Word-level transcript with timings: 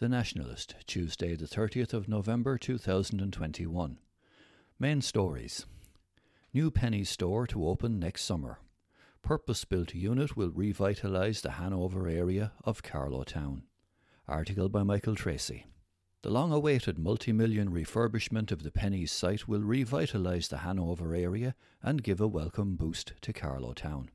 The 0.00 0.08
Nationalist, 0.08 0.76
Tuesday, 0.86 1.34
the 1.34 1.46
30th 1.46 1.92
of 1.92 2.06
November 2.06 2.56
2021. 2.56 3.98
Main 4.78 5.00
stories 5.02 5.66
New 6.54 6.70
Penneys 6.70 7.08
store 7.08 7.48
to 7.48 7.66
open 7.66 7.98
next 7.98 8.22
summer. 8.22 8.60
Purpose 9.22 9.64
built 9.64 9.96
unit 9.96 10.36
will 10.36 10.52
revitalise 10.52 11.42
the 11.42 11.50
Hanover 11.50 12.06
area 12.06 12.52
of 12.62 12.84
Carlow 12.84 13.24
Town. 13.24 13.64
Article 14.28 14.68
by 14.68 14.84
Michael 14.84 15.16
Tracy. 15.16 15.66
The 16.22 16.30
long 16.30 16.52
awaited 16.52 16.96
multi 16.96 17.32
million 17.32 17.68
refurbishment 17.68 18.52
of 18.52 18.62
the 18.62 18.70
Penneys 18.70 19.10
site 19.10 19.48
will 19.48 19.62
revitalise 19.62 20.48
the 20.48 20.58
Hanover 20.58 21.12
area 21.12 21.56
and 21.82 22.04
give 22.04 22.20
a 22.20 22.28
welcome 22.28 22.76
boost 22.76 23.14
to 23.22 23.32
Carlow 23.32 23.72
Town. 23.72 24.10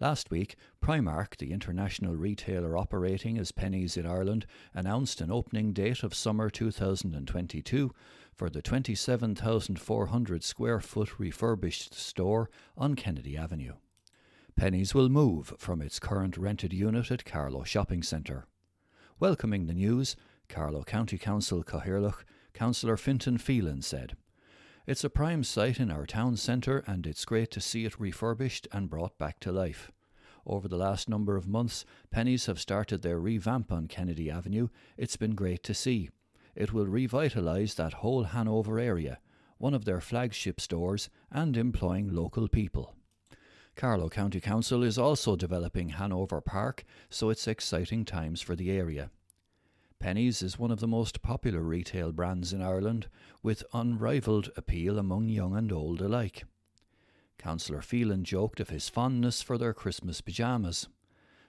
Last 0.00 0.30
week, 0.30 0.56
Primark, 0.82 1.36
the 1.36 1.52
international 1.52 2.16
retailer 2.16 2.74
operating 2.74 3.36
as 3.36 3.52
Penneys 3.52 3.98
in 3.98 4.06
Ireland, 4.06 4.46
announced 4.72 5.20
an 5.20 5.30
opening 5.30 5.74
date 5.74 6.02
of 6.02 6.14
summer 6.14 6.48
2022 6.48 7.90
for 8.32 8.48
the 8.48 8.62
27,400 8.62 10.42
square 10.42 10.80
foot 10.80 11.18
refurbished 11.18 11.92
store 11.92 12.48
on 12.78 12.94
Kennedy 12.96 13.36
Avenue. 13.36 13.74
Penneys 14.58 14.94
will 14.94 15.10
move 15.10 15.52
from 15.58 15.82
its 15.82 15.98
current 15.98 16.38
rented 16.38 16.72
unit 16.72 17.10
at 17.10 17.26
Carlow 17.26 17.64
Shopping 17.64 18.02
Centre. 18.02 18.46
Welcoming 19.18 19.66
the 19.66 19.74
news, 19.74 20.16
Carlow 20.48 20.82
County 20.82 21.18
Council 21.18 21.62
Cathaoirleach, 21.62 22.24
Councillor 22.54 22.96
Fintan 22.96 23.36
Phelan 23.36 23.82
said, 23.82 24.16
it's 24.90 25.04
a 25.04 25.08
prime 25.08 25.44
site 25.44 25.78
in 25.78 25.88
our 25.88 26.04
town 26.04 26.36
centre 26.36 26.82
and 26.84 27.06
it's 27.06 27.24
great 27.24 27.48
to 27.52 27.60
see 27.60 27.84
it 27.84 28.00
refurbished 28.00 28.66
and 28.72 28.90
brought 28.90 29.16
back 29.18 29.38
to 29.38 29.52
life. 29.52 29.92
Over 30.44 30.66
the 30.66 30.76
last 30.76 31.08
number 31.08 31.36
of 31.36 31.46
months, 31.46 31.84
Penneys 32.12 32.46
have 32.46 32.58
started 32.58 33.00
their 33.00 33.20
revamp 33.20 33.70
on 33.70 33.86
Kennedy 33.86 34.28
Avenue. 34.28 34.66
It's 34.96 35.16
been 35.16 35.36
great 35.36 35.62
to 35.62 35.74
see. 35.74 36.10
It 36.56 36.72
will 36.72 36.86
revitalise 36.86 37.76
that 37.76 37.92
whole 38.02 38.24
Hanover 38.24 38.80
area, 38.80 39.20
one 39.58 39.74
of 39.74 39.84
their 39.84 40.00
flagship 40.00 40.60
stores, 40.60 41.08
and 41.30 41.56
employing 41.56 42.12
local 42.12 42.48
people. 42.48 42.96
Carlow 43.76 44.08
County 44.08 44.40
Council 44.40 44.82
is 44.82 44.98
also 44.98 45.36
developing 45.36 45.90
Hanover 45.90 46.40
Park, 46.40 46.82
so 47.08 47.30
it's 47.30 47.46
exciting 47.46 48.04
times 48.04 48.40
for 48.40 48.56
the 48.56 48.72
area. 48.72 49.12
Penneys 50.00 50.42
is 50.42 50.58
one 50.58 50.70
of 50.70 50.80
the 50.80 50.88
most 50.88 51.20
popular 51.20 51.60
retail 51.60 52.10
brands 52.10 52.54
in 52.54 52.62
Ireland, 52.62 53.08
with 53.42 53.62
unrivalled 53.74 54.50
appeal 54.56 54.98
among 54.98 55.28
young 55.28 55.54
and 55.54 55.70
old 55.70 56.00
alike. 56.00 56.44
Councillor 57.36 57.82
Phelan 57.82 58.24
joked 58.24 58.60
of 58.60 58.70
his 58.70 58.88
fondness 58.88 59.42
for 59.42 59.58
their 59.58 59.74
Christmas 59.74 60.22
pyjamas. 60.22 60.88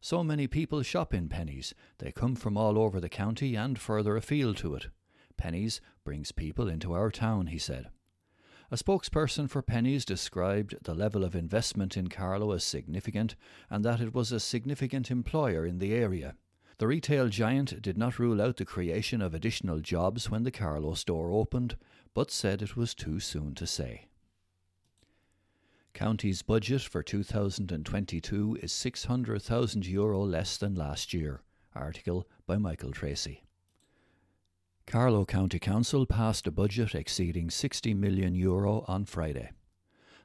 So 0.00 0.24
many 0.24 0.46
people 0.46 0.82
shop 0.82 1.12
in 1.12 1.28
Penneys, 1.28 1.74
they 1.98 2.10
come 2.10 2.34
from 2.34 2.56
all 2.56 2.78
over 2.78 3.00
the 3.00 3.10
county 3.10 3.54
and 3.54 3.78
further 3.78 4.16
afield 4.16 4.56
to 4.58 4.74
it. 4.74 4.86
Penneys 5.36 5.80
brings 6.02 6.32
people 6.32 6.68
into 6.68 6.94
our 6.94 7.10
town, 7.10 7.48
he 7.48 7.58
said. 7.58 7.88
A 8.70 8.76
spokesperson 8.76 9.48
for 9.50 9.62
Penneys 9.62 10.06
described 10.06 10.84
the 10.84 10.94
level 10.94 11.22
of 11.22 11.34
investment 11.34 11.98
in 11.98 12.08
Carlow 12.08 12.52
as 12.52 12.64
significant 12.64 13.34
and 13.68 13.84
that 13.84 14.00
it 14.00 14.14
was 14.14 14.32
a 14.32 14.40
significant 14.40 15.10
employer 15.10 15.66
in 15.66 15.78
the 15.78 15.92
area. 15.92 16.34
The 16.78 16.86
retail 16.86 17.28
giant 17.28 17.82
did 17.82 17.98
not 17.98 18.20
rule 18.20 18.40
out 18.40 18.56
the 18.56 18.64
creation 18.64 19.20
of 19.20 19.34
additional 19.34 19.80
jobs 19.80 20.30
when 20.30 20.44
the 20.44 20.52
Carlow 20.52 20.94
store 20.94 21.32
opened, 21.32 21.76
but 22.14 22.30
said 22.30 22.62
it 22.62 22.76
was 22.76 22.94
too 22.94 23.18
soon 23.18 23.56
to 23.56 23.66
say. 23.66 24.06
County's 25.92 26.42
budget 26.42 26.82
for 26.82 27.02
2022 27.02 28.58
is 28.62 28.72
600,000 28.72 29.86
euro 29.86 30.20
less 30.20 30.56
than 30.56 30.76
last 30.76 31.12
year. 31.12 31.42
Article 31.74 32.28
by 32.46 32.56
Michael 32.56 32.92
Tracy. 32.92 33.42
Carlow 34.86 35.24
County 35.24 35.58
Council 35.58 36.06
passed 36.06 36.46
a 36.46 36.52
budget 36.52 36.94
exceeding 36.94 37.50
60 37.50 37.92
million 37.94 38.36
euro 38.36 38.84
on 38.86 39.04
Friday. 39.04 39.50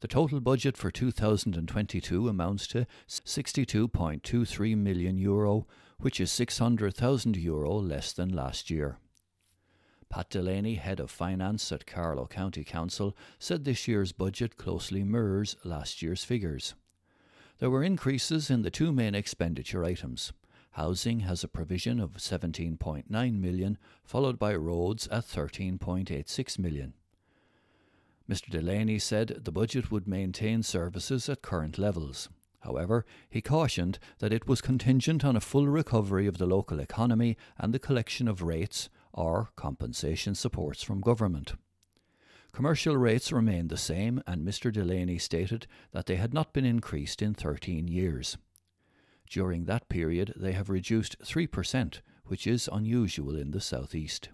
The 0.00 0.08
total 0.08 0.40
budget 0.40 0.76
for 0.76 0.90
2022 0.90 2.28
amounts 2.28 2.66
to 2.68 2.86
62.23 3.08 4.76
million 4.76 5.16
euro, 5.16 5.66
which 6.00 6.20
is 6.20 6.32
600,000 6.32 7.36
euro 7.36 7.74
less 7.74 8.12
than 8.12 8.28
last 8.30 8.70
year. 8.70 8.98
Pat 10.08 10.28
Delaney, 10.28 10.74
head 10.74 10.98
of 10.98 11.10
finance 11.10 11.70
at 11.70 11.86
Carlow 11.86 12.26
County 12.26 12.64
Council, 12.64 13.16
said 13.38 13.64
this 13.64 13.86
year's 13.86 14.10
budget 14.10 14.56
closely 14.56 15.04
mirrors 15.04 15.56
last 15.62 16.02
year's 16.02 16.24
figures. 16.24 16.74
There 17.58 17.70
were 17.70 17.84
increases 17.84 18.50
in 18.50 18.62
the 18.62 18.70
two 18.70 18.92
main 18.92 19.14
expenditure 19.14 19.84
items. 19.84 20.32
Housing 20.72 21.20
has 21.20 21.44
a 21.44 21.48
provision 21.48 22.00
of 22.00 22.14
17.9 22.14 23.08
million, 23.10 23.78
followed 24.02 24.38
by 24.38 24.54
roads 24.56 25.06
at 25.08 25.24
13.86 25.24 26.58
million. 26.58 26.94
Mr 28.28 28.48
Delaney 28.48 28.98
said 28.98 29.40
the 29.44 29.52
budget 29.52 29.90
would 29.90 30.08
maintain 30.08 30.62
services 30.62 31.28
at 31.28 31.42
current 31.42 31.78
levels. 31.78 32.28
However, 32.60 33.06
he 33.28 33.40
cautioned 33.40 33.98
that 34.18 34.32
it 34.32 34.46
was 34.46 34.60
contingent 34.60 35.24
on 35.24 35.36
a 35.36 35.40
full 35.40 35.66
recovery 35.66 36.26
of 36.26 36.38
the 36.38 36.46
local 36.46 36.78
economy 36.78 37.36
and 37.58 37.72
the 37.72 37.78
collection 37.78 38.28
of 38.28 38.42
rates 38.42 38.88
or 39.12 39.50
compensation 39.56 40.34
supports 40.34 40.82
from 40.82 41.00
government. 41.00 41.54
Commercial 42.52 42.96
rates 42.96 43.32
remained 43.32 43.70
the 43.70 43.76
same, 43.76 44.22
and 44.26 44.46
Mr 44.46 44.72
Delaney 44.72 45.18
stated 45.18 45.66
that 45.92 46.06
they 46.06 46.16
had 46.16 46.34
not 46.34 46.52
been 46.52 46.64
increased 46.64 47.22
in 47.22 47.32
13 47.32 47.88
years. 47.88 48.36
During 49.28 49.64
that 49.64 49.88
period, 49.88 50.34
they 50.36 50.52
have 50.52 50.68
reduced 50.68 51.18
3%, 51.20 52.00
which 52.24 52.46
is 52.46 52.68
unusual 52.72 53.36
in 53.36 53.52
the 53.52 53.60
South 53.60 53.94
East. 53.94 54.30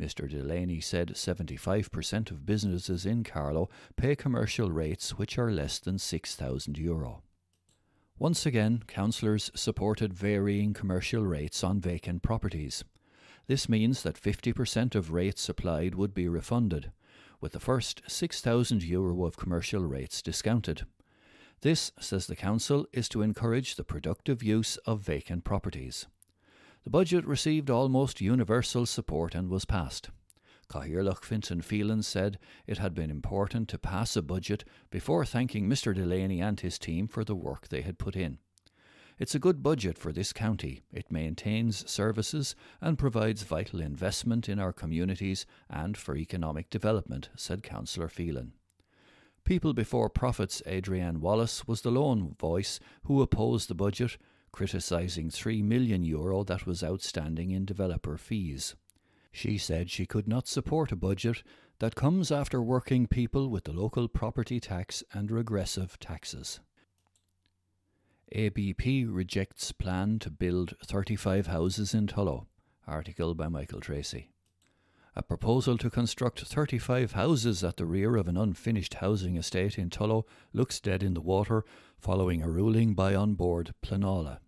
Mr. 0.00 0.30
Delaney 0.30 0.80
said 0.80 1.14
75% 1.14 2.30
of 2.30 2.46
businesses 2.46 3.04
in 3.04 3.24
Carlow 3.24 3.68
pay 3.96 4.14
commercial 4.14 4.70
rates 4.70 5.18
which 5.18 5.36
are 5.38 5.50
less 5.50 5.78
than 5.78 5.98
€6,000. 5.98 7.22
Once 8.16 8.46
again, 8.46 8.82
councillors 8.86 9.50
supported 9.54 10.12
varying 10.12 10.72
commercial 10.72 11.24
rates 11.24 11.64
on 11.64 11.80
vacant 11.80 12.22
properties. 12.22 12.84
This 13.46 13.68
means 13.68 14.02
that 14.02 14.20
50% 14.20 14.94
of 14.94 15.12
rates 15.12 15.48
applied 15.48 15.94
would 15.94 16.14
be 16.14 16.28
refunded, 16.28 16.92
with 17.40 17.52
the 17.52 17.60
first 17.60 18.02
€6,000 18.06 18.84
Euro 18.84 19.24
of 19.24 19.36
commercial 19.36 19.84
rates 19.84 20.20
discounted. 20.22 20.84
This, 21.62 21.90
says 21.98 22.26
the 22.26 22.36
Council, 22.36 22.86
is 22.92 23.08
to 23.08 23.22
encourage 23.22 23.74
the 23.74 23.84
productive 23.84 24.42
use 24.42 24.76
of 24.78 25.00
vacant 25.00 25.44
properties. 25.44 26.06
The 26.88 26.92
budget 26.92 27.26
received 27.26 27.68
almost 27.68 28.22
universal 28.22 28.86
support 28.86 29.34
and 29.34 29.50
was 29.50 29.66
passed. 29.66 30.08
Cathaoirleach 30.70 31.22
Fintan 31.22 31.60
Phelan 31.60 32.02
said 32.02 32.38
it 32.66 32.78
had 32.78 32.94
been 32.94 33.10
important 33.10 33.68
to 33.68 33.78
pass 33.78 34.16
a 34.16 34.22
budget 34.22 34.64
before 34.88 35.26
thanking 35.26 35.68
Mr 35.68 35.94
Delaney 35.94 36.40
and 36.40 36.58
his 36.58 36.78
team 36.78 37.06
for 37.06 37.24
the 37.24 37.34
work 37.34 37.68
they 37.68 37.82
had 37.82 37.98
put 37.98 38.16
in. 38.16 38.38
It's 39.18 39.34
a 39.34 39.38
good 39.38 39.62
budget 39.62 39.98
for 39.98 40.12
this 40.12 40.32
county. 40.32 40.80
It 40.90 41.12
maintains 41.12 41.86
services 41.90 42.56
and 42.80 42.98
provides 42.98 43.42
vital 43.42 43.82
investment 43.82 44.48
in 44.48 44.58
our 44.58 44.72
communities 44.72 45.44
and 45.68 45.94
for 45.94 46.16
economic 46.16 46.70
development, 46.70 47.28
said 47.36 47.62
Councillor 47.62 48.08
Phelan. 48.08 48.54
People 49.44 49.74
Before 49.74 50.08
Profits 50.08 50.62
Adrienne 50.66 51.20
Wallace 51.20 51.68
was 51.68 51.82
the 51.82 51.90
lone 51.90 52.34
voice 52.40 52.80
who 53.04 53.20
opposed 53.20 53.68
the 53.68 53.74
budget 53.74 54.16
criticising 54.52 55.30
3 55.30 55.62
million 55.62 56.02
euro 56.02 56.44
that 56.44 56.66
was 56.66 56.82
outstanding 56.82 57.50
in 57.50 57.64
developer 57.64 58.16
fees. 58.16 58.74
She 59.32 59.58
said 59.58 59.90
she 59.90 60.06
could 60.06 60.26
not 60.26 60.48
support 60.48 60.90
a 60.92 60.96
budget 60.96 61.42
that 61.78 61.94
comes 61.94 62.32
after 62.32 62.62
working 62.62 63.06
people 63.06 63.48
with 63.48 63.64
the 63.64 63.72
local 63.72 64.08
property 64.08 64.58
tax 64.58 65.04
and 65.12 65.30
regressive 65.30 65.98
taxes. 66.00 66.60
ABP 68.32 69.04
rejects 69.04 69.72
plan 69.72 70.18
to 70.18 70.30
build 70.30 70.74
35 70.84 71.46
houses 71.46 71.94
in 71.94 72.06
Tullow. 72.06 72.46
Article 72.86 73.34
by 73.34 73.48
Michael 73.48 73.80
Tracy. 73.80 74.30
A 75.16 75.22
proposal 75.22 75.78
to 75.78 75.90
construct 75.90 76.40
35 76.40 77.12
houses 77.12 77.64
at 77.64 77.76
the 77.76 77.86
rear 77.86 78.16
of 78.16 78.28
an 78.28 78.36
unfinished 78.36 78.94
housing 78.94 79.36
estate 79.36 79.78
in 79.78 79.90
Tullow 79.90 80.24
looks 80.52 80.80
dead 80.80 81.02
in 81.02 81.14
the 81.14 81.20
water 81.20 81.64
following 81.98 82.42
a 82.42 82.48
ruling 82.48 82.94
by 82.94 83.12
An 83.12 83.34
Bord 83.34 83.74
Pleanála. 83.82 84.38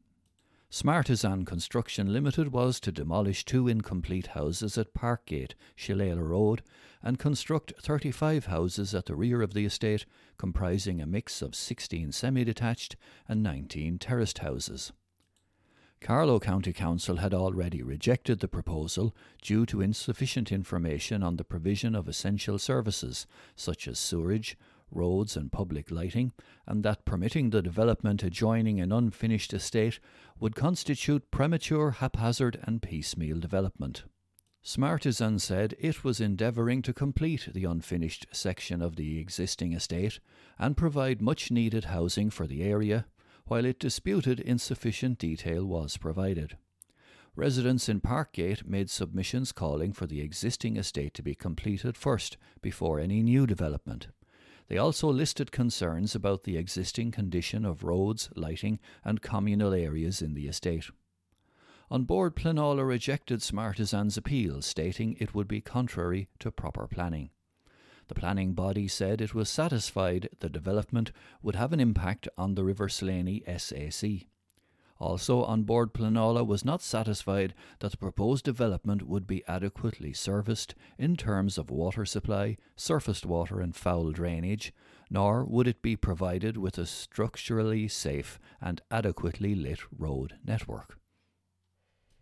Smartisan 0.72 1.44
Construction 1.44 2.12
Limited 2.12 2.52
was 2.52 2.78
to 2.78 2.92
demolish 2.92 3.44
two 3.44 3.66
incomplete 3.66 4.28
houses 4.28 4.78
at 4.78 4.94
Parkgate, 4.94 5.54
Shillelagh 5.74 6.20
Road, 6.20 6.62
and 7.02 7.18
construct 7.18 7.72
35 7.82 8.46
houses 8.46 8.94
at 8.94 9.06
the 9.06 9.16
rear 9.16 9.42
of 9.42 9.52
the 9.52 9.64
estate, 9.64 10.06
comprising 10.38 11.00
a 11.00 11.06
mix 11.06 11.42
of 11.42 11.56
16 11.56 12.12
semi 12.12 12.44
detached 12.44 12.94
and 13.26 13.42
19 13.42 13.98
terraced 13.98 14.38
houses. 14.38 14.92
Carlow 16.00 16.40
County 16.40 16.72
Council 16.72 17.16
had 17.16 17.34
already 17.34 17.82
rejected 17.82 18.40
the 18.40 18.48
proposal 18.48 19.14
due 19.42 19.66
to 19.66 19.82
insufficient 19.82 20.50
information 20.50 21.22
on 21.22 21.36
the 21.36 21.44
provision 21.44 21.94
of 21.94 22.08
essential 22.08 22.58
services 22.58 23.26
such 23.54 23.86
as 23.86 23.98
sewerage, 23.98 24.56
roads, 24.90 25.36
and 25.36 25.52
public 25.52 25.90
lighting, 25.90 26.32
and 26.66 26.82
that 26.82 27.04
permitting 27.04 27.50
the 27.50 27.62
development 27.62 28.22
adjoining 28.22 28.80
an 28.80 28.92
unfinished 28.92 29.52
estate 29.52 30.00
would 30.38 30.56
constitute 30.56 31.30
premature, 31.30 31.90
haphazard, 31.92 32.58
and 32.62 32.82
piecemeal 32.82 33.38
development. 33.38 34.04
Smartisan 34.62 35.38
said 35.38 35.74
it 35.78 36.02
was 36.02 36.20
endeavouring 36.20 36.82
to 36.82 36.92
complete 36.92 37.48
the 37.52 37.64
unfinished 37.64 38.26
section 38.32 38.82
of 38.82 38.96
the 38.96 39.18
existing 39.18 39.72
estate 39.72 40.18
and 40.58 40.76
provide 40.76 41.22
much 41.22 41.50
needed 41.50 41.84
housing 41.84 42.30
for 42.30 42.46
the 42.46 42.62
area, 42.62 43.06
while 43.46 43.64
it 43.64 43.78
disputed 43.78 44.40
insufficient 44.40 45.18
detail 45.18 45.64
was 45.64 45.96
provided. 45.96 46.56
Residents 47.36 47.88
in 47.88 48.00
Parkgate 48.00 48.66
made 48.66 48.90
submissions 48.90 49.52
calling 49.52 49.92
for 49.92 50.06
the 50.06 50.20
existing 50.20 50.76
estate 50.76 51.14
to 51.14 51.22
be 51.22 51.34
completed 51.34 51.96
first 51.96 52.36
before 52.60 52.98
any 52.98 53.22
new 53.22 53.46
development. 53.46 54.08
They 54.68 54.78
also 54.78 55.08
listed 55.08 55.50
concerns 55.50 56.14
about 56.14 56.44
the 56.44 56.56
existing 56.56 57.10
condition 57.10 57.64
of 57.64 57.82
roads, 57.82 58.30
lighting, 58.36 58.78
and 59.04 59.22
communal 59.22 59.72
areas 59.72 60.22
in 60.22 60.34
the 60.34 60.46
estate. 60.46 60.90
An 61.90 62.04
Bord, 62.04 62.36
Pleanála 62.36 62.86
rejected 62.86 63.40
Smartisan's 63.40 64.16
appeal, 64.16 64.62
stating 64.62 65.16
it 65.18 65.34
would 65.34 65.48
be 65.48 65.60
contrary 65.60 66.28
to 66.38 66.52
proper 66.52 66.86
planning. 66.86 67.30
The 68.10 68.14
planning 68.16 68.54
body 68.54 68.88
said 68.88 69.20
it 69.20 69.36
was 69.36 69.48
satisfied 69.48 70.30
the 70.40 70.48
development 70.48 71.12
would 71.42 71.54
have 71.54 71.72
an 71.72 71.78
impact 71.78 72.26
on 72.36 72.56
the 72.56 72.64
River 72.64 72.88
Slaney 72.88 73.44
SAC. 73.56 74.26
Also, 74.98 75.44
An 75.44 75.62
Bord 75.62 75.94
Pleanála 75.94 76.44
was 76.44 76.64
not 76.64 76.82
satisfied 76.82 77.54
that 77.78 77.92
the 77.92 77.96
proposed 77.96 78.44
development 78.44 79.06
would 79.06 79.28
be 79.28 79.46
adequately 79.46 80.12
serviced 80.12 80.74
in 80.98 81.16
terms 81.16 81.56
of 81.56 81.70
water 81.70 82.04
supply, 82.04 82.56
surfaced 82.74 83.26
water, 83.26 83.60
and 83.60 83.76
foul 83.76 84.10
drainage, 84.10 84.74
nor 85.08 85.44
would 85.44 85.68
it 85.68 85.80
be 85.80 85.94
provided 85.94 86.56
with 86.56 86.78
a 86.78 86.86
structurally 86.86 87.86
safe 87.86 88.40
and 88.60 88.82
adequately 88.90 89.54
lit 89.54 89.78
road 89.96 90.34
network. 90.44 90.99